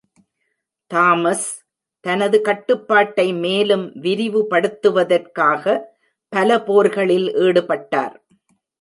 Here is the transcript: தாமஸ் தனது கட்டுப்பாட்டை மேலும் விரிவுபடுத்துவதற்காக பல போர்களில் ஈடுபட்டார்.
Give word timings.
தாமஸ் 0.91 1.45
தனது 2.05 2.41
கட்டுப்பாட்டை 2.41 3.33
மேலும் 3.33 3.85
விரிவுபடுத்துவதற்காக 4.01 5.63
பல 6.33 6.59
போர்களில் 6.59 7.29
ஈடுபட்டார். 7.37 8.15